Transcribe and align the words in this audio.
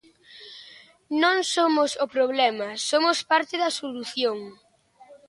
Non 1.21 1.37
somos 1.53 1.91
o 2.03 2.05
problema, 2.15 2.67
somos 2.89 3.17
parte 3.31 3.55
da 3.63 3.75
solución. 3.79 4.37